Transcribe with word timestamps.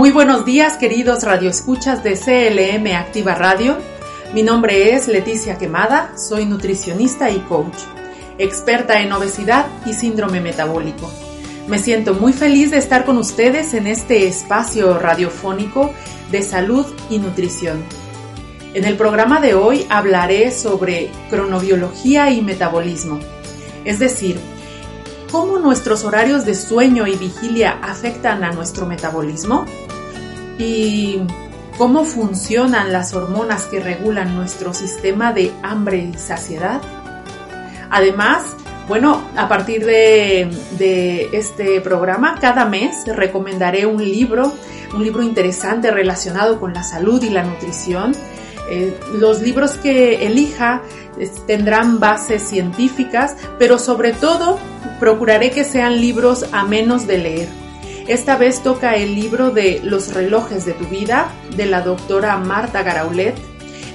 Muy 0.00 0.12
buenos 0.12 0.46
días, 0.46 0.78
queridos 0.78 1.24
radioescuchas 1.24 2.02
de 2.02 2.14
CLM 2.14 2.96
Activa 2.96 3.34
Radio. 3.34 3.76
Mi 4.32 4.42
nombre 4.42 4.94
es 4.94 5.08
Leticia 5.08 5.58
Quemada, 5.58 6.16
soy 6.16 6.46
nutricionista 6.46 7.30
y 7.30 7.40
coach, 7.40 7.76
experta 8.38 9.02
en 9.02 9.12
obesidad 9.12 9.66
y 9.84 9.92
síndrome 9.92 10.40
metabólico. 10.40 11.12
Me 11.68 11.78
siento 11.78 12.14
muy 12.14 12.32
feliz 12.32 12.70
de 12.70 12.78
estar 12.78 13.04
con 13.04 13.18
ustedes 13.18 13.74
en 13.74 13.86
este 13.86 14.26
espacio 14.26 14.98
radiofónico 14.98 15.92
de 16.30 16.40
salud 16.44 16.86
y 17.10 17.18
nutrición. 17.18 17.84
En 18.72 18.86
el 18.86 18.96
programa 18.96 19.38
de 19.42 19.52
hoy 19.52 19.84
hablaré 19.90 20.50
sobre 20.50 21.10
cronobiología 21.28 22.30
y 22.30 22.40
metabolismo, 22.40 23.20
es 23.84 23.98
decir, 23.98 24.40
cómo 25.30 25.58
nuestros 25.58 26.04
horarios 26.04 26.46
de 26.46 26.54
sueño 26.54 27.06
y 27.06 27.16
vigilia 27.16 27.78
afectan 27.82 28.42
a 28.44 28.52
nuestro 28.52 28.86
metabolismo 28.86 29.66
y 30.60 31.22
cómo 31.78 32.04
funcionan 32.04 32.92
las 32.92 33.14
hormonas 33.14 33.64
que 33.64 33.80
regulan 33.80 34.36
nuestro 34.36 34.74
sistema 34.74 35.32
de 35.32 35.50
hambre 35.62 36.10
y 36.12 36.18
saciedad. 36.18 36.82
Además, 37.88 38.42
bueno, 38.86 39.22
a 39.36 39.48
partir 39.48 39.86
de, 39.86 41.30
este 41.32 41.80
programa, 41.80 42.36
cada 42.38 42.66
mes 42.66 43.06
recomendaré 43.06 43.86
un 43.86 44.04
libro, 44.04 44.52
un 44.94 45.02
libro 45.02 45.22
interesante 45.22 45.90
relacionado 45.90 46.60
con 46.60 46.74
la 46.74 46.82
salud 46.82 47.22
y 47.22 47.30
la 47.30 47.42
nutrición. 47.42 48.12
Eh, 48.70 48.94
los 49.14 49.40
libros 49.40 49.72
que 49.72 50.26
elija 50.26 50.82
tendrán 51.46 51.98
bases 51.98 52.42
científicas, 52.42 53.36
pero 53.58 53.78
sobre 53.78 54.12
todo 54.12 54.58
procuraré 55.00 55.50
que 55.50 55.64
sean 55.64 56.00
libros 56.00 56.44
a 56.52 56.64
menos 56.64 57.06
de 57.06 57.18
leer. 57.18 57.59
Esta 58.10 58.36
vez 58.36 58.60
toca 58.64 58.96
el 58.96 59.14
libro 59.14 59.52
de 59.52 59.80
Los 59.84 60.12
relojes 60.12 60.64
de 60.64 60.72
tu 60.72 60.84
vida 60.86 61.30
de 61.56 61.66
la 61.66 61.82
doctora 61.82 62.36
Marta 62.38 62.82
Garaulet. 62.82 63.36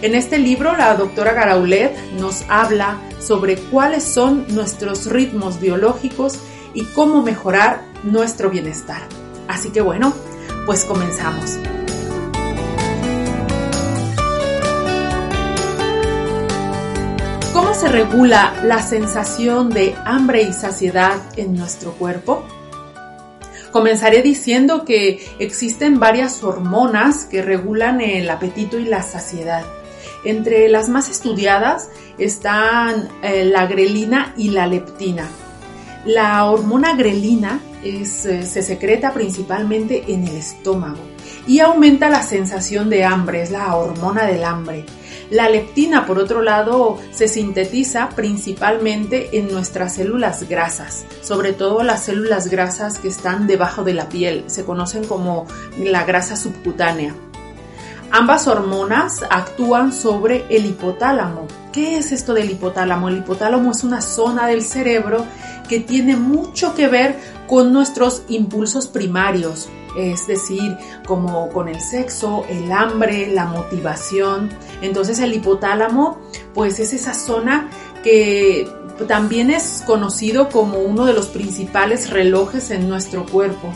En 0.01 0.15
este 0.15 0.37
libro 0.37 0.73
la 0.77 0.95
doctora 0.95 1.33
Garaulet 1.33 1.93
nos 2.17 2.45
habla 2.47 2.97
sobre 3.19 3.57
cuáles 3.57 4.05
son 4.05 4.45
nuestros 4.55 5.07
ritmos 5.07 5.59
biológicos 5.59 6.39
y 6.73 6.85
cómo 6.85 7.23
mejorar 7.23 7.81
nuestro 8.03 8.49
bienestar. 8.49 9.01
Así 9.49 9.71
que 9.71 9.81
bueno, 9.81 10.13
pues 10.65 10.85
comenzamos. 10.85 11.57
¿Cómo 17.51 17.73
se 17.73 17.89
regula 17.89 18.53
la 18.63 18.81
sensación 18.81 19.71
de 19.71 19.93
hambre 20.05 20.43
y 20.43 20.53
saciedad 20.53 21.17
en 21.35 21.57
nuestro 21.57 21.91
cuerpo? 21.91 22.45
Comenzaré 23.75 24.21
diciendo 24.21 24.85
que 24.85 25.19
existen 25.37 25.99
varias 25.99 26.41
hormonas 26.45 27.25
que 27.25 27.41
regulan 27.41 27.99
el 27.99 28.29
apetito 28.29 28.79
y 28.79 28.85
la 28.85 29.03
saciedad. 29.03 29.65
Entre 30.23 30.69
las 30.69 30.87
más 30.87 31.09
estudiadas 31.09 31.89
están 32.17 33.09
eh, 33.21 33.43
la 33.43 33.65
grelina 33.65 34.33
y 34.37 34.51
la 34.51 34.65
leptina. 34.65 35.27
La 36.05 36.49
hormona 36.49 36.95
grelina 36.95 37.59
eh, 37.83 38.05
se 38.05 38.45
secreta 38.45 39.13
principalmente 39.13 40.05
en 40.07 40.25
el 40.25 40.37
estómago 40.37 41.03
y 41.45 41.59
aumenta 41.59 42.07
la 42.07 42.23
sensación 42.23 42.89
de 42.89 43.03
hambre, 43.03 43.41
es 43.41 43.51
la 43.51 43.75
hormona 43.75 44.25
del 44.25 44.45
hambre. 44.45 44.85
La 45.29 45.49
leptina, 45.49 46.05
por 46.05 46.19
otro 46.19 46.41
lado, 46.41 46.99
se 47.11 47.27
sintetiza 47.27 48.09
principalmente 48.09 49.37
en 49.37 49.51
nuestras 49.51 49.95
células 49.95 50.47
grasas, 50.47 51.05
sobre 51.21 51.53
todo 51.53 51.83
las 51.83 52.03
células 52.03 52.47
grasas 52.49 52.99
que 52.99 53.07
están 53.07 53.47
debajo 53.47 53.83
de 53.83 53.93
la 53.93 54.07
piel, 54.07 54.43
se 54.47 54.65
conocen 54.65 55.05
como 55.05 55.47
la 55.77 56.03
grasa 56.03 56.35
subcutánea. 56.35 57.15
Ambas 58.11 58.47
hormonas 58.47 59.25
actúan 59.29 59.91
sobre 59.91 60.45
el 60.49 60.65
hipotálamo. 60.65 61.47
¿Qué 61.73 61.97
es 61.97 62.11
esto 62.11 62.33
del 62.33 62.51
hipotálamo? 62.51 63.09
El 63.09 63.17
hipotálamo 63.17 63.71
es 63.71 63.83
una 63.83 64.01
zona 64.01 64.47
del 64.47 64.63
cerebro 64.63 65.25
que 65.67 65.79
tiene 65.79 66.15
mucho 66.15 66.75
que 66.75 66.87
ver 66.87 67.19
con 67.47 67.73
nuestros 67.73 68.23
impulsos 68.27 68.87
primarios, 68.87 69.67
es 69.97 70.27
decir, 70.27 70.77
como 71.05 71.49
con 71.49 71.67
el 71.67 71.79
sexo, 71.79 72.45
el 72.49 72.71
hambre, 72.71 73.27
la 73.27 73.45
motivación. 73.45 74.49
Entonces 74.81 75.19
el 75.19 75.33
hipotálamo, 75.33 76.19
pues 76.53 76.79
es 76.79 76.93
esa 76.93 77.13
zona 77.13 77.69
que 78.03 78.69
también 79.07 79.51
es 79.51 79.83
conocido 79.85 80.49
como 80.49 80.79
uno 80.79 81.05
de 81.05 81.13
los 81.13 81.27
principales 81.27 82.09
relojes 82.09 82.71
en 82.71 82.87
nuestro 82.87 83.25
cuerpo. 83.25 83.73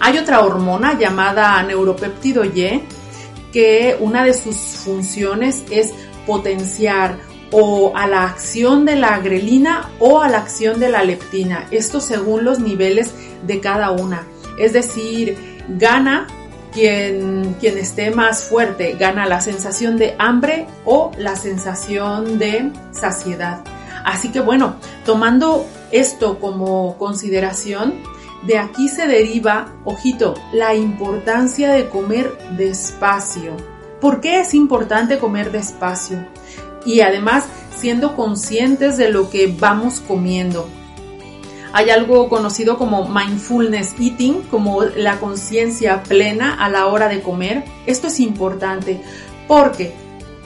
Hay 0.00 0.18
otra 0.18 0.40
hormona 0.40 0.98
llamada 0.98 1.62
neuropéptido 1.62 2.44
Y, 2.44 2.82
que 3.52 3.96
una 4.00 4.24
de 4.24 4.34
sus 4.34 4.56
funciones 4.56 5.62
es 5.70 5.92
potenciar 6.26 7.18
o 7.52 7.92
a 7.96 8.06
la 8.06 8.24
acción 8.24 8.84
de 8.84 8.96
la 8.96 9.18
grelina 9.20 9.90
o 9.98 10.20
a 10.20 10.28
la 10.28 10.38
acción 10.38 10.80
de 10.80 10.88
la 10.88 11.04
leptina, 11.04 11.66
esto 11.70 12.00
según 12.00 12.44
los 12.44 12.58
niveles 12.58 13.14
de 13.46 13.60
cada 13.60 13.92
una. 13.92 14.26
Es 14.58 14.72
decir, 14.72 15.64
gana 15.68 16.26
quien, 16.72 17.56
quien 17.60 17.78
esté 17.78 18.10
más 18.10 18.44
fuerte, 18.44 18.96
gana 18.98 19.26
la 19.26 19.40
sensación 19.40 19.96
de 19.96 20.14
hambre 20.18 20.66
o 20.84 21.10
la 21.18 21.36
sensación 21.36 22.38
de 22.38 22.70
saciedad. 22.92 23.64
Así 24.04 24.30
que 24.30 24.40
bueno, 24.40 24.76
tomando 25.04 25.66
esto 25.90 26.38
como 26.38 26.96
consideración, 26.98 27.94
de 28.46 28.58
aquí 28.58 28.88
se 28.88 29.06
deriva, 29.06 29.72
ojito, 29.84 30.34
la 30.52 30.74
importancia 30.74 31.72
de 31.72 31.88
comer 31.88 32.36
despacio. 32.56 33.56
¿Por 34.00 34.20
qué 34.20 34.40
es 34.40 34.54
importante 34.54 35.18
comer 35.18 35.50
despacio? 35.50 36.24
Y 36.84 37.00
además 37.00 37.46
siendo 37.76 38.14
conscientes 38.14 38.96
de 38.96 39.10
lo 39.10 39.30
que 39.30 39.54
vamos 39.58 40.00
comiendo. 40.00 40.68
Hay 41.72 41.90
algo 41.90 42.28
conocido 42.28 42.78
como 42.78 43.08
mindfulness 43.08 43.94
eating, 43.98 44.42
como 44.50 44.82
la 44.82 45.18
conciencia 45.18 46.02
plena 46.02 46.54
a 46.54 46.68
la 46.68 46.86
hora 46.86 47.08
de 47.08 47.20
comer. 47.20 47.64
Esto 47.86 48.06
es 48.06 48.20
importante 48.20 49.00
porque, 49.46 49.92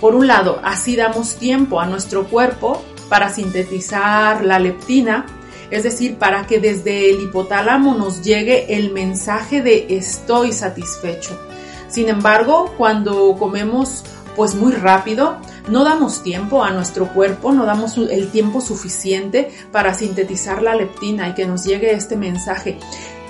por 0.00 0.14
un 0.14 0.26
lado, 0.26 0.60
así 0.64 0.96
damos 0.96 1.36
tiempo 1.36 1.80
a 1.80 1.86
nuestro 1.86 2.24
cuerpo 2.24 2.82
para 3.08 3.30
sintetizar 3.30 4.44
la 4.44 4.58
leptina, 4.58 5.26
es 5.70 5.82
decir, 5.82 6.16
para 6.16 6.46
que 6.46 6.58
desde 6.58 7.10
el 7.10 7.20
hipotálamo 7.22 7.94
nos 7.94 8.22
llegue 8.22 8.76
el 8.76 8.92
mensaje 8.92 9.62
de 9.62 9.86
estoy 9.90 10.52
satisfecho. 10.52 11.38
Sin 11.88 12.08
embargo, 12.08 12.72
cuando 12.76 13.36
comemos 13.38 14.04
pues 14.36 14.54
muy 14.54 14.72
rápido, 14.72 15.36
no 15.70 15.84
damos 15.84 16.22
tiempo 16.22 16.62
a 16.64 16.70
nuestro 16.70 17.12
cuerpo, 17.12 17.52
no 17.52 17.64
damos 17.64 17.96
el 17.96 18.28
tiempo 18.30 18.60
suficiente 18.60 19.50
para 19.72 19.94
sintetizar 19.94 20.62
la 20.62 20.74
leptina 20.74 21.28
y 21.28 21.34
que 21.34 21.46
nos 21.46 21.64
llegue 21.64 21.92
este 21.92 22.16
mensaje. 22.16 22.78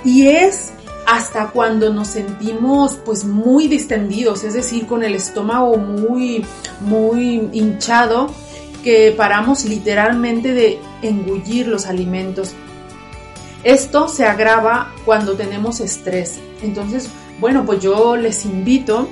Y 0.04 0.28
es 0.28 0.70
hasta 1.06 1.48
cuando 1.48 1.92
nos 1.92 2.08
sentimos 2.08 2.94
pues 3.04 3.24
muy 3.24 3.68
distendidos, 3.68 4.44
es 4.44 4.54
decir, 4.54 4.86
con 4.86 5.02
el 5.02 5.14
estómago 5.14 5.76
muy 5.76 6.44
muy 6.80 7.48
hinchado, 7.52 8.30
que 8.82 9.12
paramos 9.16 9.64
literalmente 9.64 10.54
de 10.54 10.78
engullir 11.02 11.68
los 11.68 11.86
alimentos. 11.86 12.52
Esto 13.62 14.08
se 14.08 14.24
agrava 14.24 14.94
cuando 15.04 15.34
tenemos 15.34 15.80
estrés. 15.80 16.38
Entonces, 16.62 17.10
bueno, 17.40 17.66
pues 17.66 17.80
yo 17.80 18.16
les 18.16 18.46
invito 18.46 19.08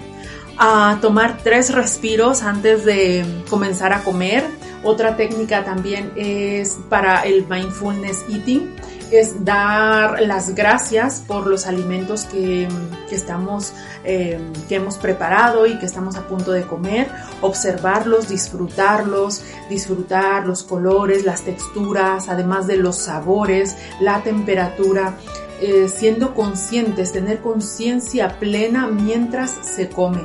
a 0.59 0.99
tomar 1.01 1.39
tres 1.43 1.73
respiros 1.73 2.43
antes 2.43 2.85
de 2.85 3.25
comenzar 3.49 3.93
a 3.93 4.03
comer. 4.03 4.45
Otra 4.85 5.17
técnica 5.17 5.65
también 5.65 6.13
es 6.17 6.79
para 6.89 7.23
el 7.23 7.47
mindfulness 7.47 8.25
eating, 8.29 8.75
es 9.11 9.45
dar 9.45 10.21
las 10.21 10.55
gracias 10.55 11.23
por 11.27 11.47
los 11.47 11.67
alimentos 11.67 12.25
que, 12.25 12.69
estamos, 13.11 13.73
eh, 14.05 14.39
que 14.69 14.77
hemos 14.77 14.97
preparado 14.97 15.67
y 15.67 15.79
que 15.79 15.87
estamos 15.87 16.17
a 16.17 16.27
punto 16.29 16.53
de 16.53 16.63
comer, 16.63 17.09
observarlos, 17.41 18.29
disfrutarlos, 18.29 19.43
disfrutar 19.69 20.47
los 20.47 20.63
colores, 20.63 21.25
las 21.25 21.43
texturas, 21.43 22.29
además 22.29 22.67
de 22.67 22.77
los 22.77 22.97
sabores, 22.97 23.77
la 24.01 24.23
temperatura. 24.23 25.17
Eh, 25.61 25.89
siendo 25.89 26.35
conscientes, 26.35 27.13
tener 27.13 27.41
conciencia 27.41 28.39
plena 28.39 28.87
mientras 28.87 29.53
se 29.63 29.89
come. 29.89 30.21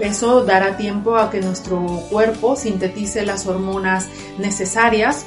Eso 0.00 0.44
dará 0.44 0.76
tiempo 0.76 1.16
a 1.16 1.30
que 1.30 1.40
nuestro 1.40 1.84
cuerpo 2.10 2.54
sintetice 2.54 3.26
las 3.26 3.48
hormonas 3.48 4.06
necesarias 4.38 5.26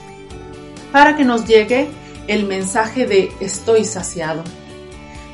para 0.94 1.18
que 1.18 1.25
nos 1.25 1.45
llegue 1.45 1.89
el 2.27 2.45
mensaje 2.45 3.06
de 3.06 3.30
estoy 3.42 3.83
saciado. 3.83 4.42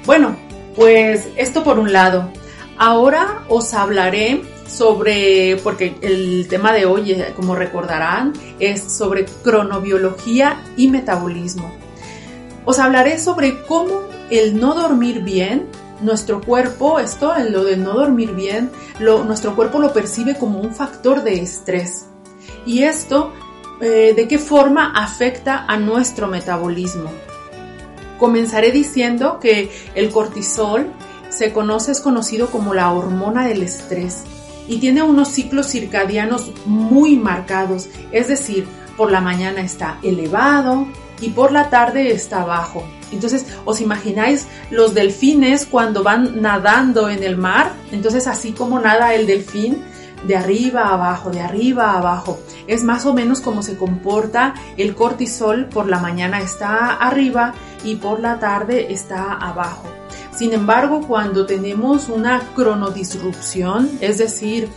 Bueno, 0.08 0.36
pues 0.76 1.28
esto 1.36 1.64
por 1.64 1.78
un 1.78 1.94
lado. 1.94 2.32
Ahora 2.78 3.44
os 3.50 3.76
hablaré 3.76 4.42
sobre, 4.68 5.58
porque 5.58 5.96
el 6.02 6.48
tema 6.50 6.74
de 6.74 6.86
hoy, 6.86 7.12
eh, 7.12 7.34
como 7.36 7.56
recordarán, 7.56 8.34
es 8.60 8.82
sobre 8.82 9.26
cronobiología 9.44 10.64
y 10.76 10.88
metabolismo. 10.88 11.72
Os 12.68 12.80
hablaré 12.80 13.18
sobre 13.18 13.64
cómo 13.64 14.02
el 14.30 14.60
no 14.60 14.76
dormir 14.76 15.24
bien, 15.24 15.68
nuestro 16.02 16.42
cuerpo, 16.42 17.00
esto, 17.00 17.34
lo 17.50 17.64
de 17.64 17.78
no 17.78 17.94
dormir 17.94 18.34
bien, 18.34 18.72
nuestro 19.00 19.56
cuerpo 19.56 19.80
lo 19.80 19.94
percibe 19.94 20.36
como 20.38 20.60
un 20.60 20.76
factor 20.76 21.24
de 21.24 21.40
estrés. 21.40 22.08
Y 22.66 22.84
esto 22.84 23.32
eh, 23.80 24.12
de 24.14 24.28
qué 24.28 24.38
forma 24.38 24.92
afecta 24.94 25.64
a 25.66 25.78
nuestro 25.78 26.28
metabolismo. 26.28 27.10
Comenzaré 28.20 28.74
diciendo 28.74 29.40
que 29.40 29.72
el 29.96 30.10
cortisol 30.10 30.88
se 31.30 31.54
conoce, 31.54 31.94
es 31.94 32.02
conocido 32.02 32.48
como 32.48 32.74
la 32.74 32.92
hormona 32.92 33.48
del 33.48 33.64
estrés 33.64 34.24
y 34.68 34.80
tiene 34.80 35.04
unos 35.04 35.30
ciclos 35.30 35.68
circadianos 35.68 36.52
muy 36.66 37.16
marcados, 37.16 37.88
es 38.12 38.28
decir, 38.28 38.68
por 38.98 39.10
la 39.10 39.22
mañana 39.22 39.62
está 39.62 40.00
elevado 40.04 40.86
y 41.22 41.30
por 41.30 41.52
la 41.52 41.70
tarde 41.70 42.12
está 42.12 42.46
bajo. 42.46 42.84
Entonces, 43.12 43.46
¿os 43.66 43.82
imagináis 43.82 44.48
los 44.70 44.94
delfines 44.94 45.66
cuando 45.66 46.04
van 46.04 46.42
nadando 46.42 47.10
en 47.10 47.24
el 47.24 47.38
mar? 47.38 47.72
Entonces, 47.92 48.28
así 48.28 48.52
como 48.52 48.80
nada 48.80 49.14
el 49.14 49.28
delfín, 49.28 49.82
de 50.26 50.36
arriba 50.36 50.84
a 50.84 50.94
abajo, 50.94 51.30
de 51.30 51.42
arriba 51.42 51.92
a 51.92 52.00
abajo. 52.00 52.40
Es 52.68 52.84
más 52.84 53.06
o 53.06 53.14
menos 53.14 53.40
como 53.40 53.62
se 53.64 53.78
comporta 53.78 54.56
el 54.76 54.96
cortisol, 54.96 55.68
por 55.68 55.88
la 55.88 56.00
mañana 56.00 56.42
está 56.42 56.94
arriba 56.94 57.54
y 57.84 57.96
por 57.96 58.20
la 58.20 58.40
tarde 58.40 58.92
está 58.92 59.34
abajo. 59.34 59.88
Sin 60.36 60.54
embargo, 60.54 61.02
cuando 61.08 61.46
tenemos 61.46 62.10
una 62.10 62.42
cronodisrupción, 62.56 63.90
es 64.02 64.18
decir, 64.18 64.70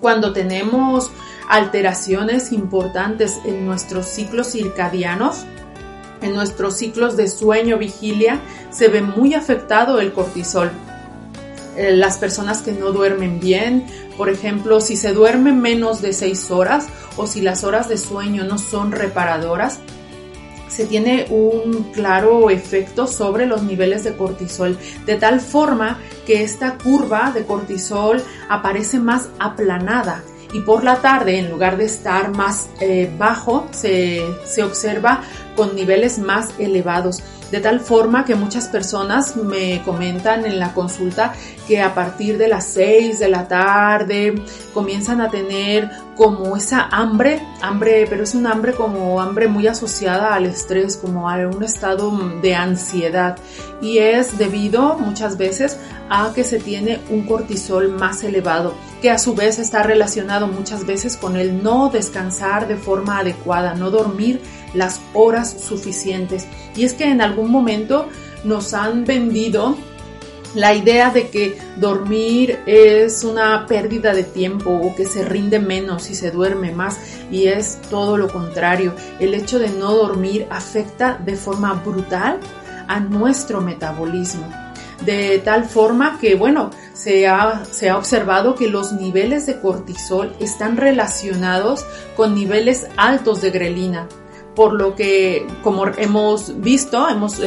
cuando 0.00 0.32
tenemos 0.32 1.10
alteraciones 1.52 2.50
importantes 2.50 3.38
en 3.44 3.66
nuestros 3.66 4.06
ciclos 4.06 4.52
circadianos, 4.52 5.44
en 6.22 6.32
nuestros 6.32 6.78
ciclos 6.78 7.14
de 7.18 7.28
sueño, 7.28 7.76
vigilia, 7.76 8.40
se 8.70 8.88
ve 8.88 9.02
muy 9.02 9.34
afectado 9.34 10.00
el 10.00 10.14
cortisol. 10.14 10.70
Eh, 11.76 11.94
las 11.94 12.16
personas 12.16 12.62
que 12.62 12.72
no 12.72 12.92
duermen 12.92 13.38
bien, 13.38 13.84
por 14.16 14.30
ejemplo, 14.30 14.80
si 14.80 14.96
se 14.96 15.12
duerme 15.12 15.52
menos 15.52 16.00
de 16.00 16.14
6 16.14 16.50
horas 16.50 16.86
o 17.18 17.26
si 17.26 17.42
las 17.42 17.64
horas 17.64 17.86
de 17.86 17.98
sueño 17.98 18.44
no 18.44 18.56
son 18.56 18.90
reparadoras, 18.90 19.78
se 20.68 20.86
tiene 20.86 21.26
un 21.28 21.90
claro 21.92 22.48
efecto 22.48 23.06
sobre 23.06 23.44
los 23.44 23.62
niveles 23.62 24.04
de 24.04 24.16
cortisol, 24.16 24.78
de 25.04 25.16
tal 25.16 25.42
forma 25.42 25.98
que 26.26 26.44
esta 26.44 26.78
curva 26.78 27.30
de 27.34 27.44
cortisol 27.44 28.22
aparece 28.48 28.98
más 28.98 29.28
aplanada 29.38 30.24
y 30.52 30.60
por 30.60 30.84
la 30.84 31.00
tarde, 31.00 31.38
en 31.38 31.50
lugar 31.50 31.76
de 31.76 31.86
estar 31.86 32.30
más 32.30 32.68
eh, 32.80 33.10
bajo, 33.18 33.66
se, 33.70 34.22
se 34.44 34.62
observa 34.62 35.22
con 35.56 35.74
niveles 35.74 36.18
más 36.18 36.50
elevados 36.58 37.22
de 37.52 37.60
tal 37.60 37.80
forma 37.80 38.24
que 38.24 38.34
muchas 38.34 38.66
personas 38.66 39.36
me 39.36 39.82
comentan 39.84 40.46
en 40.46 40.58
la 40.58 40.72
consulta 40.72 41.34
que 41.68 41.82
a 41.82 41.94
partir 41.94 42.38
de 42.38 42.48
las 42.48 42.64
6 42.68 43.18
de 43.18 43.28
la 43.28 43.46
tarde 43.46 44.42
comienzan 44.72 45.20
a 45.20 45.28
tener 45.28 45.90
como 46.16 46.56
esa 46.56 46.88
hambre, 46.90 47.42
hambre, 47.60 48.06
pero 48.08 48.24
es 48.24 48.34
un 48.34 48.46
hambre 48.46 48.72
como 48.72 49.20
hambre 49.20 49.48
muy 49.48 49.66
asociada 49.66 50.34
al 50.34 50.46
estrés, 50.46 50.96
como 50.96 51.28
a 51.28 51.36
un 51.46 51.62
estado 51.62 52.10
de 52.40 52.54
ansiedad. 52.54 53.36
Y 53.82 53.98
es 53.98 54.38
debido 54.38 54.96
muchas 54.98 55.36
veces 55.36 55.78
a 56.08 56.32
que 56.34 56.44
se 56.44 56.58
tiene 56.58 57.00
un 57.10 57.26
cortisol 57.26 57.90
más 57.90 58.24
elevado, 58.24 58.74
que 59.02 59.10
a 59.10 59.18
su 59.18 59.34
vez 59.34 59.58
está 59.58 59.82
relacionado 59.82 60.46
muchas 60.46 60.86
veces 60.86 61.18
con 61.18 61.36
el 61.36 61.62
no 61.62 61.90
descansar 61.90 62.66
de 62.66 62.76
forma 62.76 63.18
adecuada, 63.18 63.74
no 63.74 63.90
dormir 63.90 64.40
las 64.74 65.00
horas 65.14 65.56
suficientes. 65.60 66.46
Y 66.76 66.84
es 66.84 66.94
que 66.94 67.04
en 67.04 67.20
algún 67.20 67.50
momento 67.50 68.08
nos 68.44 68.74
han 68.74 69.04
vendido 69.04 69.76
la 70.54 70.74
idea 70.74 71.10
de 71.10 71.28
que 71.28 71.58
dormir 71.76 72.60
es 72.66 73.24
una 73.24 73.66
pérdida 73.66 74.12
de 74.12 74.22
tiempo 74.22 74.70
o 74.70 74.94
que 74.94 75.06
se 75.06 75.24
rinde 75.24 75.58
menos 75.58 76.10
y 76.10 76.14
se 76.14 76.30
duerme 76.30 76.72
más 76.72 76.98
y 77.30 77.46
es 77.46 77.80
todo 77.88 78.18
lo 78.18 78.28
contrario. 78.30 78.94
El 79.18 79.34
hecho 79.34 79.58
de 79.58 79.70
no 79.70 79.94
dormir 79.94 80.46
afecta 80.50 81.18
de 81.24 81.36
forma 81.36 81.72
brutal 81.74 82.38
a 82.86 83.00
nuestro 83.00 83.60
metabolismo. 83.60 84.46
De 85.06 85.38
tal 85.38 85.64
forma 85.64 86.18
que, 86.20 86.36
bueno, 86.36 86.70
se 86.92 87.26
ha, 87.26 87.64
se 87.64 87.88
ha 87.90 87.96
observado 87.96 88.54
que 88.54 88.68
los 88.68 88.92
niveles 88.92 89.46
de 89.46 89.58
cortisol 89.58 90.32
están 90.38 90.76
relacionados 90.76 91.84
con 92.14 92.34
niveles 92.34 92.86
altos 92.96 93.40
de 93.40 93.50
grelina, 93.50 94.06
por 94.54 94.74
lo 94.74 94.94
que, 94.94 95.46
como 95.62 95.86
hemos 95.86 96.60
visto, 96.60 97.08
hemos 97.08 97.40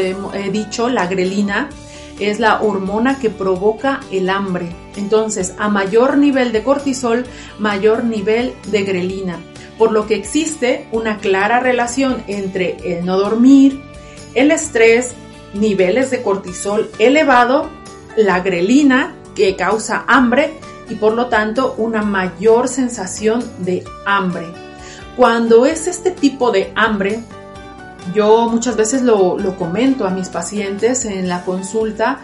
dicho, 0.52 0.90
la 0.90 1.08
grelina 1.08 1.70
es 2.20 2.40
la 2.40 2.62
hormona 2.62 3.20
que 3.20 3.30
provoca 3.30 4.00
el 4.12 4.30
hambre. 4.30 4.70
Entonces, 4.96 5.54
a 5.58 5.70
mayor 5.70 6.18
nivel 6.18 6.52
de 6.52 6.64
cortisol, 6.64 7.26
mayor 7.60 8.04
nivel 8.06 8.54
de 8.68 8.84
grelina, 8.84 9.40
por 9.78 9.92
lo 9.92 10.08
que 10.08 10.16
existe 10.16 10.88
una 10.92 11.18
clara 11.18 11.60
relación 11.60 12.24
entre 12.28 12.78
el 12.84 13.06
no 13.06 13.18
dormir, 13.18 13.82
el 14.34 14.52
estrés, 14.52 15.14
niveles 15.54 16.12
de 16.12 16.22
cortisol 16.22 16.90
elevado, 17.00 17.70
la 18.16 18.40
grelina 18.40 19.16
que 19.36 19.56
causa 19.56 20.06
hambre 20.08 20.54
y 20.90 20.96
por 20.96 21.14
lo 21.14 21.28
tanto 21.28 21.76
una 21.78 22.02
mayor 22.04 22.68
sensación 22.68 23.44
de 23.60 23.84
hambre. 24.06 24.46
Cuando 25.16 25.66
es 25.66 25.88
este 25.88 26.12
tipo 26.12 26.52
de 26.52 26.74
hambre, 26.76 27.24
yo 28.14 28.50
muchas 28.50 28.76
veces 28.76 29.02
lo, 29.02 29.38
comento 29.58 30.06
a 30.06 30.10
mis 30.10 30.30
pacientes 30.30 31.06
en 31.06 31.30
la 31.30 31.44
consulta 31.44 32.20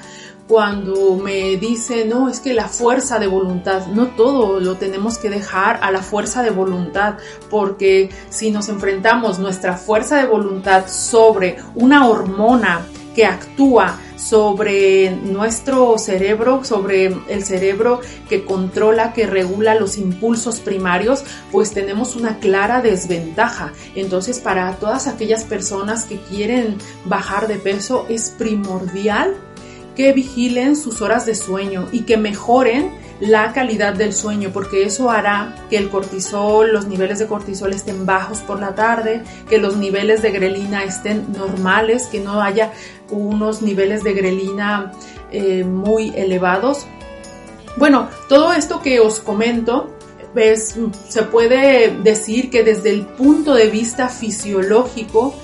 cuando 0.48 1.16
me 1.16 1.56
dicen, 1.56 2.10
no, 2.10 2.28
es 2.28 2.42
que 2.42 2.54
la 2.54 2.68
fuerza 2.68 3.20
de 3.20 3.28
voluntad, 3.28 3.88
no 3.88 4.08
todo 4.08 4.60
lo 4.60 4.76
tenemos 4.76 5.18
que 5.18 5.30
dejar 5.30 5.80
a 5.82 5.92
la 5.92 6.02
fuerza 6.02 6.44
de 6.44 6.50
voluntad, 6.50 7.16
porque 7.50 8.10
si 8.30 8.52
nos 8.52 8.68
enfrentamos 8.68 9.40
nuestra 9.40 9.78
fuerza 9.78 10.18
de 10.18 10.26
voluntad 10.26 10.88
sobre 10.90 11.56
una 11.76 12.10
hormona 12.10 12.86
que 13.16 13.26
actúa 13.26 14.00
sobre 14.16 15.12
nuestro 15.12 15.98
cerebro, 15.98 16.64
sobre 16.64 17.14
el 17.28 17.44
cerebro 17.44 18.00
que 18.30 18.46
controla, 18.46 19.14
que 19.14 19.26
regula 19.26 19.76
los 19.76 19.98
impulsos 19.98 20.60
primarios, 20.60 21.24
pues 21.52 21.72
tenemos 21.72 22.16
una 22.16 22.38
clara 22.40 22.82
desventaja. 22.82 23.74
Entonces, 23.96 24.40
para 24.40 24.76
todas 24.76 25.08
aquellas 25.08 25.44
personas 25.44 26.06
que 26.06 26.18
quieren 26.18 26.78
bajar 27.06 27.48
de 27.48 27.56
peso, 27.56 28.06
es 28.10 28.30
primordial 28.38 29.36
que 29.96 30.14
vigilen 30.14 30.76
sus 30.76 31.02
horas 31.02 31.26
de 31.26 31.36
sueño 31.36 31.88
y 31.92 32.02
que 32.02 32.18
mejoren 32.18 32.92
la 33.22 33.54
calidad 33.54 33.94
del 33.94 34.14
sueño, 34.14 34.50
porque 34.52 34.84
eso 34.84 35.12
hará 35.12 35.56
que 35.70 35.78
el 35.78 35.90
cortisol, 35.90 36.74
los 36.74 36.88
niveles 36.88 37.20
de 37.20 37.28
cortisol 37.28 37.72
estén 37.72 38.06
bajos 38.06 38.40
por 38.40 38.60
la 38.60 38.74
tarde, 38.74 39.22
que 39.48 39.60
los 39.60 39.78
niveles 39.78 40.24
de 40.24 40.32
grelina 40.32 40.84
estén 40.84 41.32
normales, 41.32 42.08
que 42.08 42.20
no 42.20 42.42
haya 42.42 42.72
unos 43.12 43.62
niveles 43.62 44.04
de 44.04 44.14
grelina 44.14 44.92
eh, 45.32 45.64
muy 45.64 46.14
elevados. 46.16 46.88
Bueno, 47.78 48.10
todo 48.28 48.54
esto 48.54 48.82
que 48.82 49.00
os 49.00 49.20
comento, 49.20 49.90
pues, 50.34 50.76
se 51.08 51.24
puede 51.24 51.96
decir 52.04 52.50
que 52.50 52.64
desde 52.64 52.90
el 52.90 53.06
punto 53.06 53.54
de 53.54 53.68
vista 53.68 54.10
fisiológico, 54.10 55.36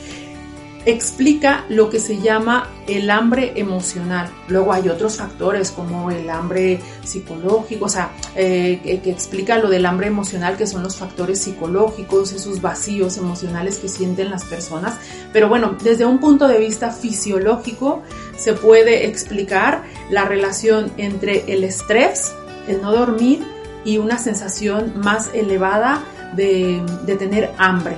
explica 0.88 1.66
lo 1.68 1.90
que 1.90 2.00
se 2.00 2.22
llama 2.22 2.70
el 2.88 3.10
hambre 3.10 3.52
emocional. 3.58 4.30
Luego 4.48 4.72
hay 4.72 4.88
otros 4.88 5.18
factores 5.18 5.70
como 5.72 6.10
el 6.12 6.30
hambre 6.30 6.80
psicológico, 7.04 7.86
o 7.86 7.90
sea, 7.90 8.12
eh, 8.36 8.80
que, 9.04 9.12
explica 9.12 9.58
lo 9.58 9.70
del 9.70 9.86
hambre 9.86 10.08
emocional, 10.08 10.56
que 10.56 10.66
son 10.66 10.84
los 10.84 10.96
factores 10.96 11.42
psicológicos, 11.42 12.32
esos 12.32 12.62
vacíos 12.62 13.18
emocionales 13.18 13.80
que 13.80 13.90
sienten 13.90 14.32
las 14.32 14.46
personas. 14.46 14.96
Pero 15.34 15.50
bueno, 15.50 15.76
desde 15.84 16.06
un 16.06 16.20
punto 16.20 16.48
de 16.48 16.58
vista 16.58 16.90
fisiológico 16.92 18.02
se 18.38 18.54
puede 18.54 19.08
explicar 19.08 19.84
la 20.10 20.24
relación 20.24 20.94
entre 20.96 21.52
el 21.52 21.66
estrés, 21.66 22.32
el 22.70 22.82
no 22.82 22.94
dormir 22.94 23.46
y 23.84 23.98
una 23.98 24.18
sensación 24.18 24.94
más 24.96 25.34
elevada 25.34 26.02
de, 26.34 26.82
de 27.06 27.16
tener 27.18 27.52
hambre 27.58 27.98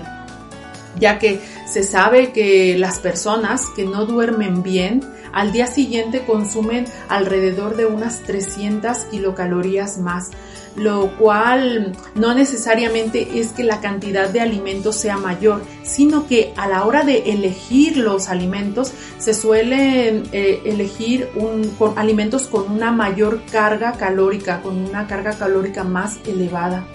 ya 0.98 1.20
que 1.20 1.40
se 1.68 1.84
sabe 1.84 2.32
que 2.32 2.78
las 2.78 3.00
personas 3.00 3.66
que 3.76 3.86
no 3.86 4.06
duermen 4.06 4.64
bien 4.64 5.02
al 5.32 5.52
día 5.52 5.68
siguiente 5.68 6.24
consumen 6.26 6.86
alrededor 7.08 7.76
de 7.76 7.86
unas 7.86 8.22
300 8.24 8.98
kilocalorías 9.12 10.00
más, 10.00 10.32
lo 10.76 11.16
cual 11.18 11.96
no 12.16 12.34
necesariamente 12.34 13.40
es 13.40 13.52
que 13.52 13.64
la 13.64 13.80
cantidad 13.82 14.30
de 14.30 14.42
alimentos 14.42 14.96
sea 14.96 15.18
mayor, 15.18 15.62
sino 15.84 16.28
que 16.28 16.54
a 16.58 16.68
la 16.68 16.86
hora 16.86 17.04
de 17.04 17.32
elegir 17.32 17.98
los 17.98 18.30
alimentos 18.30 18.92
se 19.18 19.34
suelen 19.34 20.24
eh, 20.32 20.62
elegir 20.66 21.30
con 21.78 21.98
alimentos 21.98 22.48
con 22.48 22.72
una 22.72 22.92
mayor 22.92 23.42
carga 23.52 23.94
calórica, 23.94 24.62
con 24.62 24.78
una 24.78 25.08
carga 25.08 25.34
calórica 25.38 25.84
más 25.84 26.18
elevada. 26.26 26.86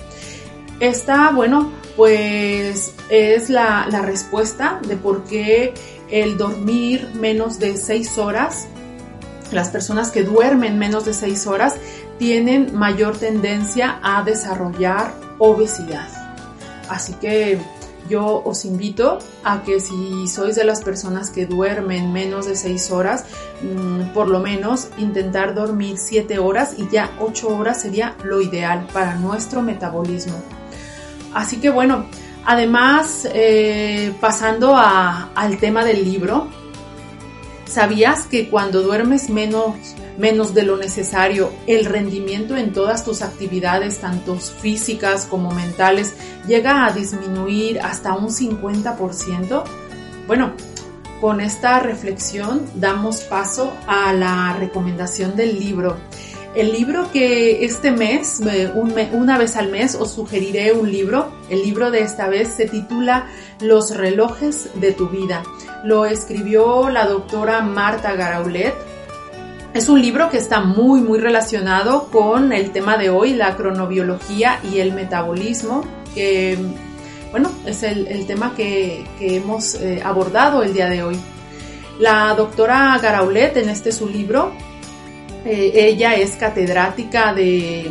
Esta, 0.80 1.30
bueno, 1.30 1.70
pues 1.96 2.94
es 3.08 3.50
la, 3.50 3.86
respuesta 4.02 4.80
de 4.86 4.96
por 4.96 5.24
qué 5.24 5.74
el 6.10 6.36
dormir 6.36 7.08
menos 7.14 7.58
de 7.58 7.76
6 7.76 8.18
horas, 8.18 8.66
las 9.52 9.68
personas 9.68 10.10
que 10.10 10.22
duermen 10.22 10.78
menos 10.78 11.04
de 11.04 11.14
6 11.14 11.46
horas, 11.46 11.76
tienen 12.18 12.76
mayor 12.76 13.16
tendencia 13.16 13.98
a 14.02 14.22
desarrollar 14.22 15.14
obesidad. 15.38 16.08
Así 16.88 17.14
que 17.14 17.58
yo 18.08 18.42
os 18.44 18.64
invito 18.64 19.18
a 19.44 19.62
que 19.62 19.80
si 19.80 20.28
sois 20.28 20.56
de 20.56 20.64
las 20.64 20.82
personas 20.82 21.30
que 21.30 21.46
duermen 21.46 22.12
menos 22.12 22.46
de 22.46 22.54
6 22.54 22.90
horas, 22.90 23.24
mm, 23.62 24.12
por 24.12 24.28
lo 24.28 24.40
menos 24.40 24.88
intentar 24.98 25.54
dormir 25.54 25.96
7 25.96 26.38
horas 26.38 26.74
y 26.76 26.88
ya 26.90 27.10
8 27.20 27.48
horas 27.48 27.80
sería 27.80 28.14
lo 28.22 28.40
ideal 28.42 28.86
para 28.92 29.16
nuestro 29.16 29.62
metabolismo. 29.62 30.42
Así 31.34 31.56
que 31.56 31.68
bueno, 31.68 32.06
además, 32.44 33.28
eh, 33.34 34.14
pasando 34.20 34.76
al 34.76 35.58
tema 35.58 35.84
del 35.84 36.04
libro, 36.04 36.48
¿sabías 37.66 38.26
que 38.26 38.48
cuando 38.48 38.82
duermes 38.82 39.28
menos, 39.28 39.74
menos 40.16 40.54
de 40.54 40.62
lo 40.62 40.76
necesario, 40.76 41.50
el 41.66 41.84
rendimiento 41.84 42.56
en 42.56 42.72
todas 42.72 43.04
tus 43.04 43.20
actividades, 43.22 43.98
tanto 43.98 44.36
físicas 44.36 45.26
como 45.26 45.50
mentales, 45.50 46.14
llega 46.46 46.86
a 46.86 46.92
disminuir 46.92 47.80
hasta 47.80 48.14
un 48.14 48.28
50%? 48.28 49.64
Bueno, 50.28 50.52
con 51.20 51.40
esta 51.40 51.80
reflexión 51.80 52.62
damos 52.74 53.22
paso 53.22 53.72
a 53.86 54.12
la 54.12 54.54
recomendación 54.58 55.34
del 55.36 55.58
libro. 55.58 55.96
El 56.54 56.72
libro 56.72 57.10
que 57.10 57.64
este 57.64 57.90
mes, 57.90 58.40
una 59.12 59.38
vez 59.38 59.56
al 59.56 59.70
mes, 59.70 59.96
os 59.96 60.12
sugeriré 60.12 60.72
un 60.72 60.88
libro. 60.90 61.32
El 61.50 61.62
libro 61.62 61.90
de 61.90 62.02
esta 62.02 62.28
vez 62.28 62.48
se 62.48 62.66
titula 62.66 63.26
Los 63.60 63.96
relojes 63.96 64.70
de 64.76 64.92
tu 64.92 65.08
vida. 65.08 65.42
Lo 65.82 66.06
escribió 66.06 66.90
la 66.90 67.06
doctora 67.06 67.60
Marta 67.62 68.14
Garaulet. 68.14 68.72
Es 69.74 69.88
un 69.88 70.00
libro 70.00 70.30
que 70.30 70.36
está 70.36 70.60
muy, 70.60 71.00
muy 71.00 71.18
relacionado 71.18 72.08
con 72.12 72.52
el 72.52 72.70
tema 72.70 72.98
de 72.98 73.10
hoy, 73.10 73.32
la 73.32 73.56
cronobiología 73.56 74.60
y 74.62 74.78
el 74.78 74.92
metabolismo, 74.92 75.84
que, 76.14 76.56
bueno, 77.32 77.50
es 77.66 77.82
el, 77.82 78.26
tema 78.28 78.54
que, 78.54 79.04
hemos 79.18 79.74
eh, 79.74 80.00
abordado 80.04 80.62
el 80.62 80.72
día 80.72 80.88
de 80.88 81.02
hoy. 81.02 81.18
La 81.98 82.32
doctora 82.34 82.96
Garaulet 83.02 83.56
en 83.56 83.70
este 83.70 83.90
su 83.90 84.08
libro 84.08 84.52
eh, 85.44 85.72
ella 85.74 86.14
es 86.14 86.32
catedrática 86.36 87.34
de, 87.34 87.90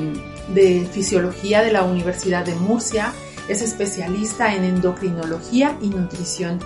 fisiología 0.91 1.61
de 1.61 1.71
la 1.71 1.83
Universidad 1.83 2.45
de 2.45 2.55
Murcia, 2.55 3.13
es 3.47 3.61
especialista 3.61 4.55
en 4.55 4.63
endocrinología 4.63 5.77
y 5.81 5.89
nutrición. 5.89 6.59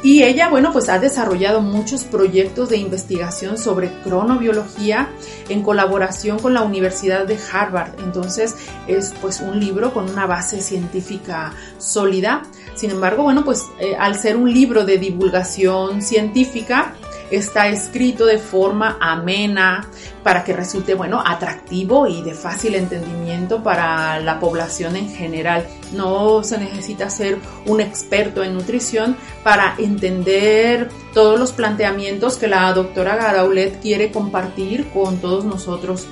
Y 0.00 0.22
ella, 0.22 0.48
bueno, 0.48 0.72
pues 0.72 0.88
ha 0.88 1.00
desarrollado 1.00 1.60
muchos 1.60 2.04
proyectos 2.04 2.68
de 2.68 2.76
investigación 2.76 3.58
sobre 3.58 3.90
cronobiología 4.04 5.10
en 5.48 5.62
colaboración 5.62 6.38
con 6.38 6.54
la 6.54 6.62
Universidad 6.62 7.26
de 7.26 7.36
Harvard. 7.52 7.98
Entonces 7.98 8.54
es 8.86 9.12
pues 9.20 9.40
un 9.40 9.58
libro 9.58 9.92
con 9.92 10.08
una 10.08 10.26
base 10.26 10.62
científica 10.62 11.52
sólida. 11.78 12.44
Sin 12.76 12.92
embargo, 12.92 13.24
bueno, 13.24 13.44
pues 13.44 13.64
eh, 13.80 13.96
al 13.98 14.16
ser 14.16 14.36
un 14.36 14.52
libro 14.52 14.84
de 14.84 14.98
divulgación 14.98 16.00
científica, 16.00 16.94
está 17.30 17.68
escrito 17.68 18.26
de 18.26 18.38
forma 18.38 18.98
amena 19.00 19.88
para 20.22 20.44
que 20.44 20.52
resulte, 20.52 20.94
bueno, 20.94 21.22
atractivo 21.24 22.06
y 22.06 22.22
de 22.22 22.34
fácil 22.34 22.74
entendimiento 22.74 23.62
para 23.62 24.20
la 24.20 24.40
población 24.40 24.96
en 24.96 25.08
general. 25.10 25.66
No 25.92 26.42
se 26.42 26.58
necesita 26.58 27.10
ser 27.10 27.38
un 27.66 27.80
experto 27.80 28.42
en 28.42 28.54
nutrición 28.54 29.16
para 29.42 29.74
entender 29.78 30.88
todos 31.14 31.38
los 31.38 31.52
planteamientos 31.52 32.36
que 32.36 32.48
la 32.48 32.72
doctora 32.72 33.16
Garaulet 33.16 33.80
quiere 33.80 34.10
compartir 34.10 34.88
con 34.90 35.18
todos 35.18 35.44
nosotros. 35.44 36.06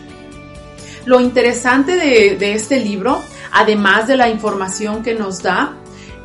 Lo 1.05 1.21
interesante 1.21 1.95
de, 1.95 2.53
este 2.53 2.81
libro, 2.81 3.23
además 3.53 4.09
de 4.09 4.17
la 4.17 4.29
información 4.29 5.05
que 5.05 5.15
nos 5.15 5.43
da, 5.43 5.77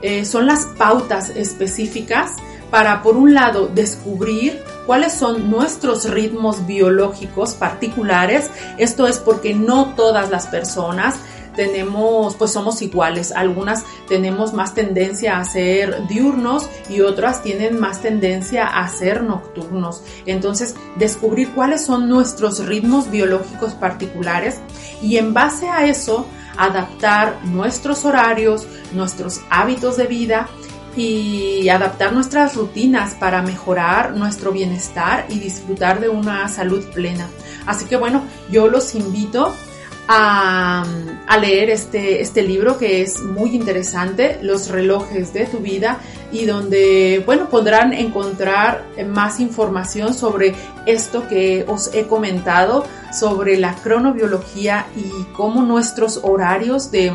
eh, 0.01 0.25
son 0.25 0.47
las 0.47 0.65
pautas 0.65 1.29
específicas 1.29 2.31
para, 2.71 3.03
por 3.03 3.15
un 3.15 3.35
lado, 3.35 3.67
descubrir 3.67 4.59
cuáles 4.91 5.13
son 5.13 5.49
nuestros 5.49 6.09
ritmos 6.09 6.67
biológicos 6.67 7.53
particulares. 7.53 8.51
Esto 8.77 9.07
es 9.07 9.19
porque 9.19 9.53
no 9.53 9.95
todas 9.95 10.29
las 10.29 10.47
personas 10.47 11.15
tenemos, 11.55 12.35
pues 12.35 12.51
somos 12.51 12.81
iguales. 12.81 13.31
Algunas 13.31 13.85
tenemos 14.09 14.51
más 14.51 14.73
tendencia 14.73 15.39
a 15.39 15.45
ser 15.45 16.05
diurnos 16.09 16.67
y 16.89 16.99
otras 16.99 17.41
tienen 17.41 17.79
más 17.79 18.01
tendencia 18.01 18.65
a 18.65 18.85
ser 18.89 19.23
nocturnos. 19.23 20.03
Entonces, 20.25 20.75
descubrir 20.97 21.51
cuáles 21.51 21.85
son 21.85 22.09
nuestros 22.09 22.65
ritmos 22.65 23.09
biológicos 23.09 23.71
particulares 23.71 24.59
y 25.01 25.15
en 25.15 25.33
base 25.33 25.69
a 25.69 25.85
eso, 25.85 26.25
adaptar 26.57 27.39
nuestros 27.45 28.03
horarios, 28.03 28.67
nuestros 28.91 29.39
hábitos 29.49 29.95
de 29.95 30.07
vida 30.07 30.49
y 30.95 31.69
adaptar 31.69 32.13
nuestras 32.13 32.55
rutinas 32.55 33.15
para 33.15 33.41
mejorar 33.41 34.15
nuestro 34.15 34.51
bienestar 34.51 35.25
y 35.29 35.39
disfrutar 35.39 35.99
de 35.99 36.09
una 36.09 36.47
salud 36.47 36.83
plena. 36.93 37.27
Así 37.65 37.85
que 37.85 37.95
bueno, 37.95 38.23
yo 38.51 38.67
los 38.67 38.95
invito 38.95 39.53
a, 40.07 40.83
leer 41.39 41.69
este, 41.69 42.21
este 42.21 42.43
libro 42.43 42.77
que 42.77 43.01
es 43.01 43.21
muy 43.21 43.55
interesante, 43.55 44.39
Los 44.41 44.67
relojes 44.67 45.33
de 45.33 45.45
tu 45.45 45.59
vida, 45.59 45.99
y 46.31 46.45
donde, 46.45 47.23
bueno, 47.25 47.49
podrán 47.49 47.93
encontrar 47.93 48.85
más 49.07 49.39
información 49.39 50.13
sobre 50.13 50.53
esto 50.85 51.27
que 51.27 51.65
os 51.67 51.93
he 51.93 52.07
comentado, 52.07 52.85
sobre 53.17 53.57
la 53.57 53.75
cronobiología 53.75 54.87
y 54.95 55.23
cómo 55.33 55.61
nuestros 55.61 56.19
horarios 56.23 56.91
de, 56.91 57.13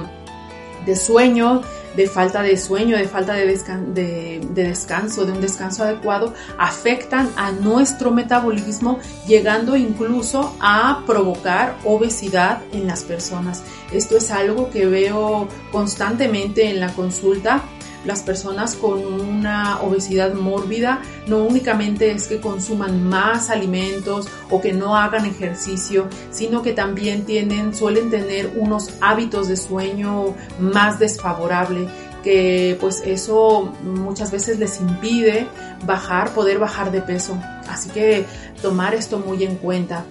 de 0.85 0.97
sueño, 0.97 1.63
de 1.97 2.07
falta 2.07 2.43
de 2.43 2.57
sueño, 2.57 2.97
de 2.97 3.09
falta 3.09 3.33
de, 3.35 4.41
descanso, 4.55 5.25
de 5.25 5.33
un 5.33 5.41
descanso 5.41 5.85
adecuado, 5.85 6.35
afectan 6.59 7.31
a 7.37 7.53
nuestro 7.53 8.11
metabolismo, 8.11 8.99
llegando 9.27 9.77
incluso 9.77 10.55
a 10.61 11.03
provocar 11.07 11.77
obesidad 11.85 12.61
en 12.73 12.87
las 12.87 13.03
personas. 13.03 13.63
Esto 13.93 14.19
es 14.19 14.31
algo 14.31 14.71
que 14.71 14.87
veo 14.87 15.49
constantemente 15.73 16.69
en 16.69 16.81
la 16.81 16.93
consulta 16.93 17.63
las 18.07 18.23
personas 18.23 18.75
con 18.75 19.05
una 19.05 19.81
obesidad 19.83 20.35
mórbida 20.35 21.03
no 21.27 21.39
únicamente 21.39 22.13
es 22.13 22.29
que 22.29 22.41
consuman 22.41 23.09
más 23.09 23.51
alimentos 23.51 24.29
o 24.51 24.61
que 24.61 24.73
no 24.73 24.97
hagan 24.97 25.27
ejercicio, 25.27 26.09
sino 26.31 26.63
que 26.63 26.73
también 26.73 27.25
tienen, 27.25 27.75
suelen 27.75 28.11
tener 28.11 28.53
unos 28.57 28.91
hábitos 29.01 29.49
de 29.49 29.57
sueño 29.57 30.35
más 30.59 30.99
desfavorables 30.99 31.89
que 32.23 32.77
pues 32.81 33.03
eso 33.07 33.73
muchas 33.85 34.33
veces 34.33 34.59
les 34.59 34.81
impide 34.81 35.47
bajar, 35.85 36.31
poder 36.31 36.59
bajar 36.59 36.91
de 36.91 37.01
peso. 37.01 37.39
Así 37.69 37.89
que 37.91 38.25
tomar 38.63 38.95
esto 38.95 39.19
muy 39.19 39.45
en 39.45 39.55
cuenta. 39.57 40.05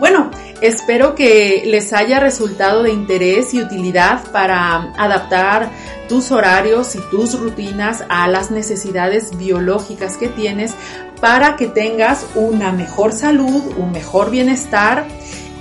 Bueno, 0.00 0.30
espero 0.62 1.14
que 1.14 1.62
les 1.66 1.92
haya 1.92 2.20
resultado 2.20 2.82
de 2.82 2.90
interés 2.90 3.52
y 3.52 3.60
utilidad 3.60 4.32
para 4.32 4.94
adaptar 4.96 5.70
tus 6.08 6.32
horarios 6.32 6.96
y 6.96 7.00
tus 7.10 7.38
rutinas 7.38 8.02
a 8.08 8.26
las 8.26 8.50
necesidades 8.50 9.36
biológicas 9.36 10.16
que 10.16 10.28
tienes 10.28 10.72
para 11.20 11.56
que 11.56 11.66
tengas 11.66 12.26
una 12.34 12.72
mejor 12.72 13.12
salud, 13.12 13.74
un 13.76 13.92
mejor 13.92 14.30
bienestar. 14.30 15.06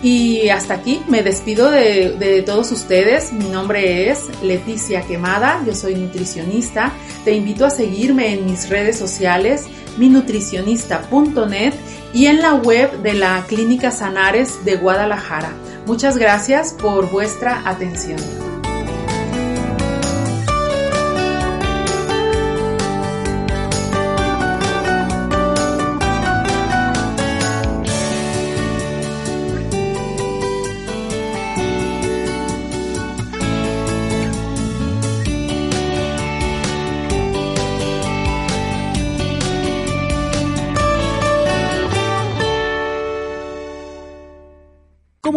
Y 0.01 0.47
hasta 0.47 0.75
aquí 0.75 1.01
me 1.09 1.21
despido 1.21 1.69
de, 1.69 2.41
todos 2.45 2.71
ustedes. 2.71 3.33
Mi 3.33 3.49
nombre 3.49 4.09
es 4.09 4.21
Leticia 4.41 5.01
Quemada, 5.01 5.61
yo 5.65 5.75
soy 5.75 5.95
nutricionista. 5.95 6.93
Te 7.25 7.33
invito 7.33 7.65
a 7.65 7.69
seguirme 7.69 8.33
en 8.33 8.45
mis 8.45 8.69
redes 8.69 8.97
sociales, 8.97 9.65
minutricionista.net 9.97 11.73
y 12.13 12.27
en 12.27 12.41
la 12.41 12.55
web 12.55 13.01
de 13.01 13.13
la 13.13 13.45
Clínica 13.47 13.91
Sanares 13.91 14.65
de 14.65 14.75
Guadalajara. 14.75 15.51
Muchas 15.85 16.17
gracias 16.17 16.73
por 16.73 17.09
vuestra 17.09 17.67
atención. 17.67 18.48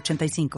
85 0.00 0.48